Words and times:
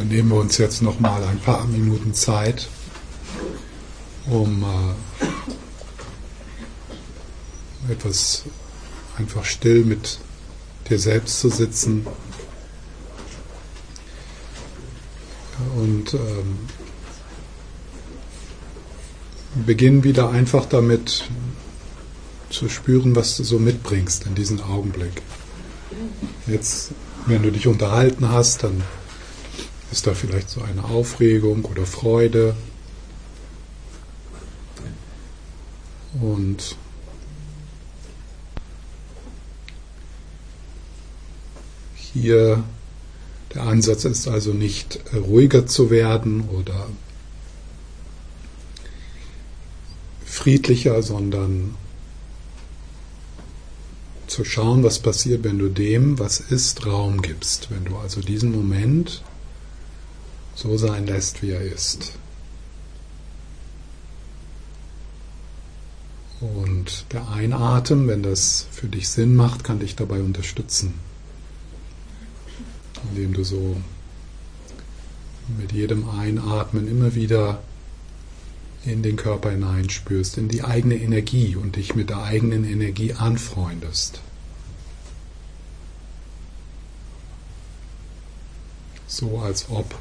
Dann 0.00 0.08
nehmen 0.08 0.30
wir 0.30 0.36
uns 0.36 0.56
jetzt 0.56 0.80
noch 0.80 0.98
mal 0.98 1.22
ein 1.24 1.38
paar 1.40 1.66
Minuten 1.66 2.14
Zeit, 2.14 2.68
um 4.30 4.64
äh, 7.86 7.92
etwas 7.92 8.44
einfach 9.18 9.44
still 9.44 9.84
mit 9.84 10.18
dir 10.88 10.98
selbst 10.98 11.40
zu 11.40 11.50
sitzen 11.50 12.06
und 15.76 16.14
ähm, 16.14 16.60
beginn 19.66 20.02
wieder 20.02 20.30
einfach 20.30 20.64
damit 20.64 21.28
zu 22.48 22.70
spüren, 22.70 23.14
was 23.14 23.36
du 23.36 23.44
so 23.44 23.58
mitbringst 23.58 24.24
in 24.24 24.34
diesen 24.34 24.62
Augenblick. 24.62 25.20
Jetzt, 26.46 26.92
wenn 27.26 27.42
du 27.42 27.52
dich 27.52 27.66
unterhalten 27.66 28.30
hast, 28.30 28.62
dann 28.62 28.82
ist 29.90 30.06
da 30.06 30.14
vielleicht 30.14 30.48
so 30.50 30.62
eine 30.62 30.84
Aufregung 30.84 31.64
oder 31.64 31.84
Freude. 31.84 32.54
Und 36.20 36.76
hier 41.96 42.64
der 43.54 43.62
Ansatz 43.62 44.04
ist 44.04 44.28
also 44.28 44.52
nicht 44.52 45.00
ruhiger 45.12 45.66
zu 45.66 45.90
werden 45.90 46.48
oder 46.48 46.88
friedlicher, 50.24 51.02
sondern 51.02 51.74
zu 54.28 54.44
schauen, 54.44 54.84
was 54.84 55.00
passiert, 55.00 55.42
wenn 55.42 55.58
du 55.58 55.68
dem, 55.68 56.20
was 56.20 56.38
ist, 56.38 56.86
Raum 56.86 57.20
gibst. 57.20 57.70
Wenn 57.70 57.84
du 57.84 57.96
also 57.96 58.20
diesen 58.20 58.52
Moment 58.52 59.22
so 60.60 60.76
sein 60.76 61.06
lässt, 61.06 61.42
wie 61.42 61.52
er 61.52 61.62
ist. 61.62 62.12
Und 66.40 67.06
der 67.12 67.30
Einatmen, 67.30 68.06
wenn 68.08 68.22
das 68.22 68.66
für 68.70 68.86
dich 68.86 69.08
Sinn 69.08 69.36
macht, 69.36 69.64
kann 69.64 69.80
dich 69.80 69.96
dabei 69.96 70.20
unterstützen. 70.20 70.94
Indem 73.10 73.32
du 73.32 73.42
so 73.42 73.76
mit 75.58 75.72
jedem 75.72 76.08
Einatmen 76.10 76.88
immer 76.88 77.14
wieder 77.14 77.62
in 78.84 79.02
den 79.02 79.16
Körper 79.16 79.50
hineinspürst, 79.50 80.36
in 80.36 80.48
die 80.48 80.62
eigene 80.62 80.96
Energie 80.96 81.56
und 81.56 81.76
dich 81.76 81.94
mit 81.94 82.10
der 82.10 82.22
eigenen 82.22 82.64
Energie 82.64 83.14
anfreundest. 83.14 84.20
So 89.06 89.38
als 89.38 89.68
ob 89.70 89.94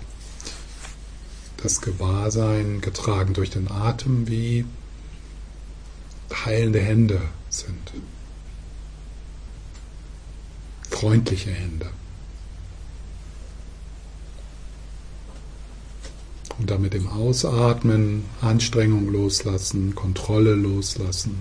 das 1.61 1.81
Gewahrsein 1.81 2.81
getragen 2.81 3.33
durch 3.33 3.49
den 3.49 3.71
Atem 3.71 4.27
wie 4.27 4.65
heilende 6.33 6.79
Hände 6.79 7.21
sind. 7.49 7.93
Freundliche 10.89 11.51
Hände. 11.51 11.89
Und 16.57 16.69
damit 16.69 16.93
im 16.93 17.07
Ausatmen 17.07 18.25
Anstrengung 18.41 19.09
loslassen, 19.09 19.95
Kontrolle 19.95 20.55
loslassen. 20.55 21.37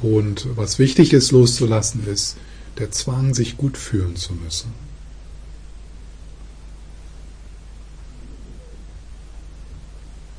Und 0.00 0.46
was 0.56 0.78
wichtig 0.78 1.12
ist 1.12 1.30
loszulassen, 1.30 2.06
ist 2.06 2.36
der 2.78 2.90
Zwang, 2.90 3.34
sich 3.34 3.58
gut 3.58 3.76
fühlen 3.76 4.16
zu 4.16 4.32
müssen. 4.32 4.72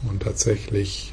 Und 0.04 0.21
tatsächlich 0.32 1.12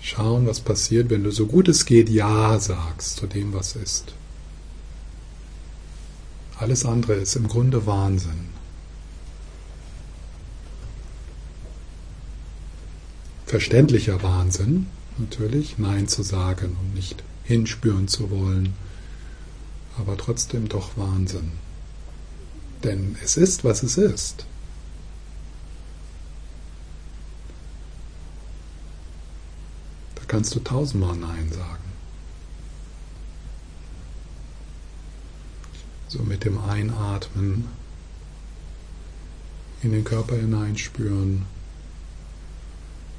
schauen, 0.00 0.46
was 0.46 0.60
passiert, 0.60 1.10
wenn 1.10 1.24
du 1.24 1.30
so 1.30 1.46
gut 1.46 1.68
es 1.68 1.84
geht 1.84 2.08
Ja 2.08 2.58
sagst 2.58 3.18
zu 3.18 3.26
dem, 3.26 3.52
was 3.52 3.76
ist. 3.76 4.14
Alles 6.56 6.86
andere 6.86 7.12
ist 7.16 7.36
im 7.36 7.48
Grunde 7.48 7.84
Wahnsinn. 7.84 8.48
Verständlicher 13.44 14.22
Wahnsinn, 14.22 14.86
natürlich, 15.18 15.76
Nein 15.76 16.08
zu 16.08 16.22
sagen 16.22 16.78
und 16.80 16.94
nicht 16.94 17.22
hinspüren 17.44 18.08
zu 18.08 18.30
wollen, 18.30 18.72
aber 19.98 20.16
trotzdem 20.16 20.70
doch 20.70 20.96
Wahnsinn. 20.96 21.52
Denn 22.84 23.16
es 23.22 23.36
ist, 23.36 23.64
was 23.64 23.82
es 23.82 23.98
ist. 23.98 24.46
Kannst 30.38 30.54
du 30.54 30.60
tausendmal 30.60 31.16
Nein 31.16 31.50
sagen. 31.50 31.82
So 36.06 36.22
mit 36.22 36.44
dem 36.44 36.60
Einatmen 36.60 37.64
in 39.82 39.90
den 39.90 40.04
Körper 40.04 40.36
hineinspüren. 40.36 41.44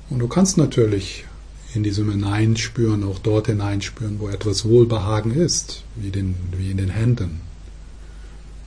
Und 0.10 0.20
du 0.20 0.30
kannst 0.30 0.58
natürlich 0.58 1.26
in 1.74 1.84
diesem 1.84 2.10
Hineinspüren 2.10 3.04
auch 3.04 3.20
dort 3.20 3.48
hineinspüren, 3.48 4.22
wo 4.22 4.30
etwas 4.30 4.64
Wohlbehagen 4.64 5.34
ist, 5.34 5.84
wie, 5.98 6.12
den, 6.12 6.36
wie 6.54 6.72
in 6.72 6.78
den 6.78 6.90
Händen 6.90 7.42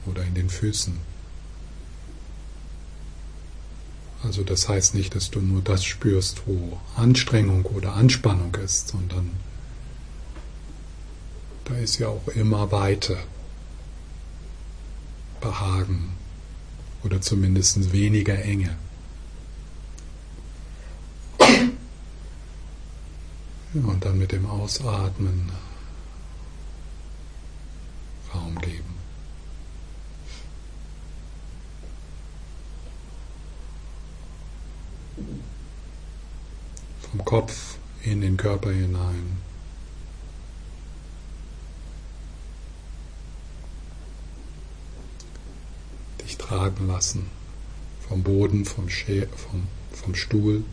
oder 0.04 0.22
in 0.24 0.34
den 0.34 0.50
Füßen. 0.50 0.92
Also 4.24 4.44
das 4.44 4.68
heißt 4.68 4.94
nicht, 4.94 5.14
dass 5.14 5.30
du 5.30 5.40
nur 5.40 5.62
das 5.62 5.84
spürst, 5.84 6.42
wo 6.46 6.80
Anstrengung 6.96 7.64
oder 7.66 7.94
Anspannung 7.94 8.54
ist, 8.56 8.88
sondern 8.88 9.30
da 11.64 11.74
ist 11.76 11.98
ja 11.98 12.08
auch 12.08 12.28
immer 12.28 12.70
Weite. 12.70 13.18
Behagen 15.42 16.12
oder 17.02 17.20
zumindest 17.20 17.92
weniger 17.92 18.40
Enge. 18.42 18.76
Und 23.74 24.04
dann 24.04 24.18
mit 24.18 24.32
dem 24.32 24.46
Ausatmen 24.46 25.50
Raum 28.32 28.58
geben. 28.60 28.71
Vom 37.12 37.26
Kopf 37.26 37.76
in 38.04 38.22
den 38.22 38.38
Körper 38.38 38.72
hinein. 38.72 39.36
dich 46.22 46.38
tragen 46.38 46.86
lassen. 46.86 47.26
Vom 48.08 48.22
Boden, 48.22 48.64
vom, 48.64 48.88
Sche 48.88 49.28
vom, 49.36 49.66
vom 49.92 50.14
Stuhl. 50.14 50.64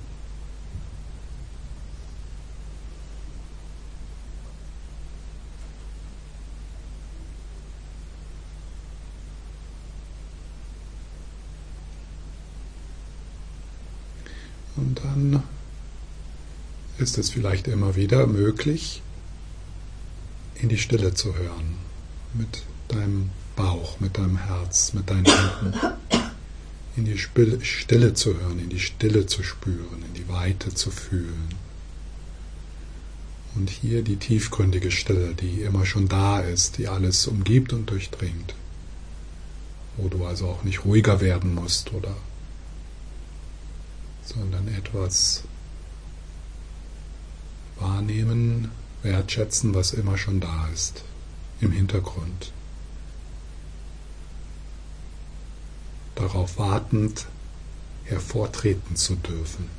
Und 14.78 15.04
dann 15.04 15.44
ist 17.00 17.18
es 17.18 17.30
vielleicht 17.30 17.68
immer 17.68 17.96
wieder 17.96 18.28
möglich, 18.28 19.02
in 20.56 20.70
die 20.70 20.78
Stille 20.78 21.14
zu 21.14 21.36
hören 21.36 21.78
mit 22.34 22.64
deinem 22.90 23.30
Bauch, 23.56 24.00
mit 24.00 24.18
deinem 24.18 24.38
Herz, 24.38 24.94
mit 24.94 25.10
deinen 25.10 25.26
Händen. 25.26 25.74
In 26.96 27.06
die 27.06 27.18
Stille 27.18 28.14
zu 28.14 28.38
hören, 28.40 28.60
in 28.60 28.70
die 28.70 28.80
Stille 28.80 29.26
zu 29.26 29.44
spüren, 29.44 30.04
in 30.08 30.14
die 30.16 30.28
Weite 30.28 30.74
zu 30.74 30.92
fühlen. 30.92 31.50
Und 33.56 33.70
hier 33.70 34.04
die 34.04 34.18
tiefgründige 34.18 34.92
Stille, 34.92 35.34
die 35.34 35.62
immer 35.62 35.86
schon 35.86 36.08
da 36.08 36.40
ist, 36.40 36.78
die 36.78 36.88
alles 36.88 37.28
umgibt 37.28 37.74
und 37.74 37.90
durchdringt. 37.90 38.54
Wo 39.98 40.10
du 40.10 40.26
also 40.26 40.48
auch 40.48 40.64
nicht 40.64 40.84
ruhiger 40.84 41.22
werden 41.22 41.56
musst 41.56 41.94
oder 41.94 42.16
sondern 44.26 44.68
etwas 44.68 45.44
wahrnehmen, 47.80 48.72
wertschätzen, 49.02 49.74
was 49.74 49.94
immer 49.94 50.18
schon 50.18 50.40
da 50.40 50.68
ist, 50.74 51.04
im 51.62 51.72
Hintergrund. 51.72 52.52
darauf 56.20 56.58
wartend 56.58 57.28
hervortreten 58.04 58.96
zu 58.96 59.16
dürfen. 59.16 59.79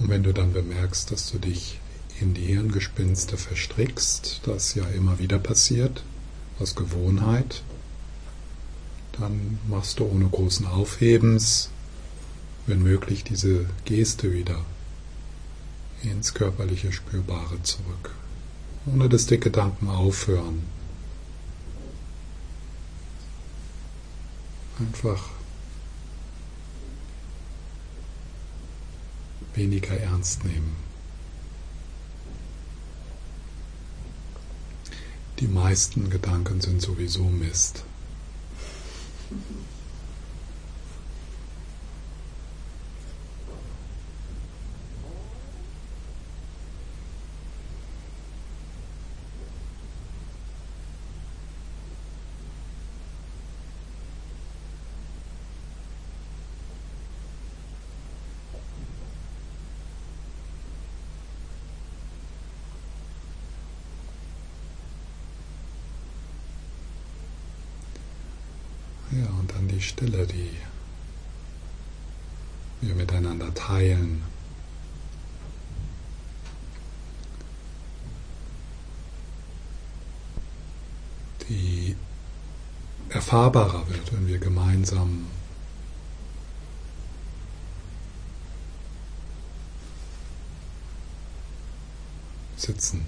Und 0.00 0.08
wenn 0.08 0.22
du 0.22 0.32
dann 0.32 0.52
bemerkst, 0.52 1.10
dass 1.12 1.30
du 1.30 1.38
dich 1.38 1.78
in 2.20 2.34
die 2.34 2.46
Hirngespinste 2.46 3.36
verstrickst, 3.36 4.40
das 4.44 4.74
ja 4.74 4.84
immer 4.88 5.18
wieder 5.18 5.38
passiert, 5.38 6.02
aus 6.58 6.74
Gewohnheit, 6.74 7.62
dann 9.18 9.58
machst 9.68 9.98
du 9.98 10.06
ohne 10.06 10.26
großen 10.26 10.66
Aufhebens, 10.66 11.68
wenn 12.66 12.82
möglich, 12.82 13.24
diese 13.24 13.66
Geste 13.84 14.32
wieder 14.32 14.64
ins 16.02 16.32
körperliche 16.32 16.92
Spürbare 16.92 17.62
zurück, 17.62 18.14
ohne 18.86 19.08
dass 19.08 19.26
die 19.26 19.38
Gedanken 19.38 19.88
aufhören. 19.88 20.62
Einfach 24.78 25.28
weniger 29.54 29.96
ernst 29.96 30.44
nehmen. 30.44 30.76
Die 35.38 35.48
meisten 35.48 36.10
Gedanken 36.10 36.60
sind 36.60 36.82
sowieso 36.82 37.24
Mist. 37.24 37.84
Ja, 69.12 69.26
und 69.40 69.50
dann 69.52 69.66
die 69.66 69.80
Stille, 69.80 70.26
die 70.26 70.50
wir 72.80 72.94
miteinander 72.94 73.52
teilen. 73.54 74.22
Die 81.48 81.96
erfahrbarer 83.08 83.88
wird, 83.88 84.12
wenn 84.12 84.28
wir 84.28 84.38
gemeinsam 84.38 85.26
sitzen. 92.56 93.04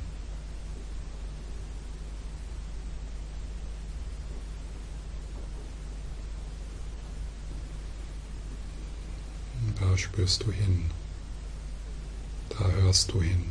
Da 9.80 9.91
spürst 10.02 10.44
du 10.44 10.52
hin. 10.52 10.90
Da 12.50 12.66
hörst 12.66 13.12
du 13.12 13.22
hin. 13.22 13.44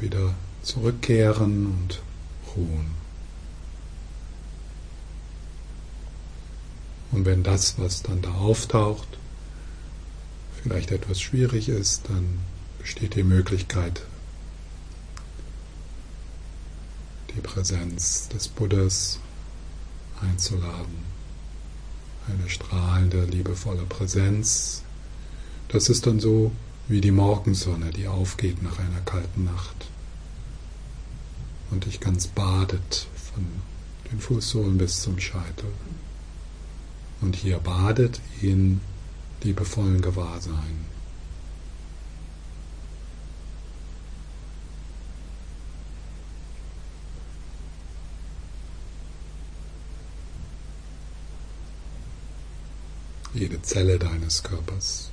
Wieder 0.00 0.34
zurückkehren 0.62 1.66
und 1.66 2.00
ruhen. 2.54 2.98
Und 7.10 7.24
wenn 7.24 7.42
das, 7.42 7.78
was 7.78 8.02
dann 8.02 8.20
da 8.22 8.32
auftaucht, 8.32 9.18
vielleicht 10.62 10.90
etwas 10.90 11.20
schwierig 11.20 11.68
ist, 11.68 12.08
dann 12.08 12.38
besteht 12.78 13.14
die 13.14 13.22
Möglichkeit, 13.22 14.02
die 17.34 17.40
Präsenz 17.40 18.28
des 18.28 18.48
Buddhas 18.48 19.18
einzuladen. 20.20 21.18
Eine 22.26 22.48
strahlende, 22.50 23.24
liebevolle 23.24 23.84
Präsenz. 23.84 24.82
Das 25.68 25.88
ist 25.88 26.06
dann 26.06 26.20
so 26.20 26.52
wie 26.88 27.02
die 27.02 27.10
Morgensonne, 27.10 27.90
die 27.90 28.08
aufgeht 28.08 28.62
nach 28.62 28.78
einer 28.78 29.00
kalten 29.02 29.44
Nacht 29.44 29.86
und 31.70 31.84
dich 31.84 32.00
ganz 32.00 32.26
badet 32.28 33.06
von 33.34 33.46
den 34.10 34.18
Fußsohlen 34.18 34.78
bis 34.78 35.02
zum 35.02 35.20
Scheitel. 35.20 35.70
Und 37.20 37.36
hier 37.36 37.58
badet 37.58 38.20
in 38.40 38.80
liebevollen 39.42 40.00
Gewahrsein. 40.00 40.86
Jede 53.34 53.60
Zelle 53.60 53.98
deines 53.98 54.42
Körpers. 54.42 55.10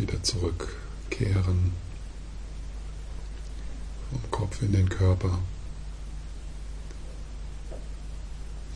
Wieder 0.00 0.22
zurückkehren 0.22 1.72
vom 4.10 4.30
Kopf 4.30 4.62
in 4.62 4.72
den 4.72 4.88
Körper, 4.88 5.38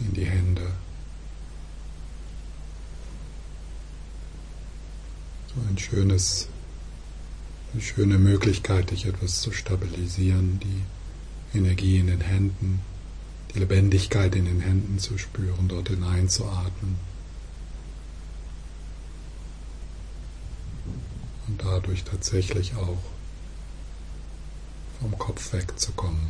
in 0.00 0.12
die 0.12 0.26
Hände. 0.26 0.72
So 5.54 5.60
ein 5.68 5.78
schönes, 5.78 6.48
eine 7.72 7.82
schöne 7.82 8.18
Möglichkeit, 8.18 8.90
dich 8.90 9.06
etwas 9.06 9.40
zu 9.40 9.52
stabilisieren, 9.52 10.60
die 10.60 11.58
Energie 11.58 11.98
in 11.98 12.08
den 12.08 12.20
Händen, 12.20 12.80
die 13.54 13.60
Lebendigkeit 13.60 14.34
in 14.34 14.44
den 14.44 14.60
Händen 14.60 14.98
zu 14.98 15.16
spüren, 15.16 15.68
dort 15.68 15.88
hineinzuatmen. 15.88 17.13
Dadurch 21.74 22.04
tatsächlich 22.04 22.76
auch 22.76 22.98
vom 25.00 25.18
Kopf 25.18 25.52
wegzukommen, 25.52 26.28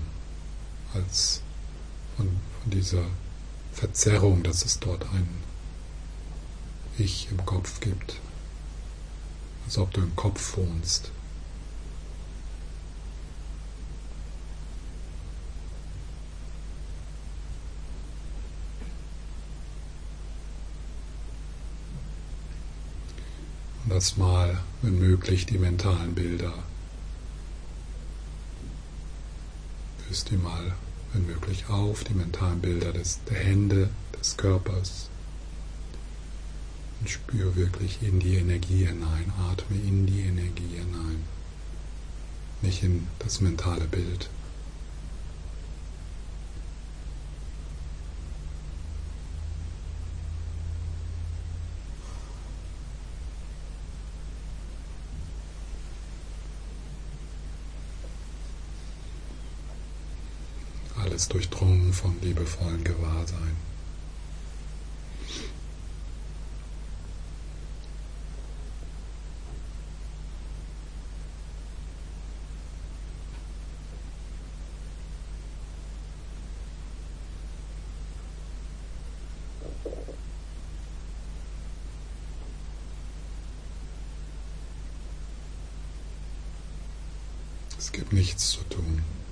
als 0.95 1.43
von, 2.17 2.29
von 2.29 2.71
dieser 2.71 3.05
Verzerrung, 3.73 4.43
dass 4.43 4.65
es 4.65 4.81
dort 4.81 5.05
ein 5.13 5.29
Ich 6.97 7.29
im 7.31 7.45
Kopf 7.45 7.81
gibt, 7.81 8.21
als 9.67 9.77
ob 9.77 9.93
du 9.93 10.01
im 10.01 10.17
Kopf 10.17 10.57
wohnst. 10.57 11.11
Das 24.05 24.19
mal, 24.19 24.59
wenn 24.83 24.99
möglich, 24.99 25.47
die 25.47 25.57
mentalen 25.57 26.15
Bilder. 26.15 26.53
Löst 30.07 30.31
die 30.31 30.37
mal, 30.37 30.75
wenn 31.15 31.27
möglich, 31.27 31.71
auf, 31.71 32.05
die 32.05 32.13
mentalen 32.13 32.61
Bilder 32.61 32.93
des, 32.93 33.21
der 33.31 33.39
Hände, 33.39 33.89
des 34.21 34.37
Körpers. 34.37 35.09
Und 37.01 37.09
spür 37.09 37.57
wirklich 37.57 38.03
in 38.03 38.21
die 38.21 38.35
Energie 38.35 38.85
hinein, 38.85 39.33
atme 39.51 39.79
in 39.79 40.05
die 40.05 40.21
Energie 40.21 40.77
hinein, 40.77 41.25
nicht 42.61 42.83
in 42.83 43.09
das 43.21 43.41
mentale 43.41 43.87
Bild. 43.87 44.29
Alles 61.15 61.29
durchdrungen 61.29 61.93
von 61.93 62.21
liebevollen 62.23 62.83
Gewahrsein. 62.83 63.57
Es 87.79 87.93
gibt 87.93 88.13
nichts 88.13 88.51
zu 88.51 88.65
tun. 88.69 89.24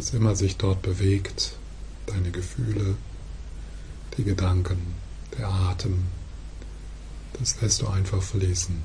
Was 0.00 0.14
immer 0.14 0.34
sich 0.34 0.56
dort 0.56 0.80
bewegt, 0.82 1.58
deine 2.06 2.30
Gefühle, 2.30 2.96
die 4.16 4.24
Gedanken, 4.24 4.94
der 5.36 5.48
Atem, 5.48 6.06
das 7.38 7.60
lässt 7.60 7.82
du 7.82 7.88
einfach 7.88 8.22
fließen. 8.22 8.82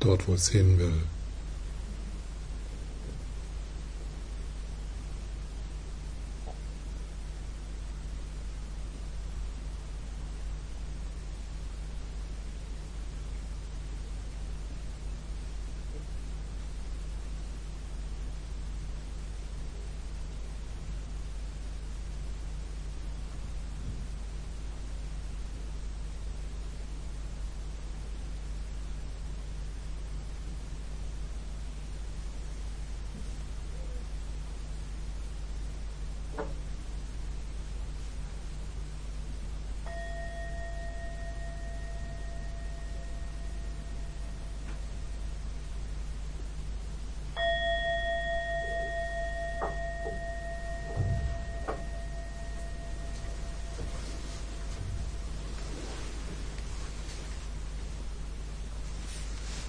Dort, 0.00 0.28
wo 0.28 0.34
es 0.34 0.48
hin 0.50 0.78
will. 0.78 1.02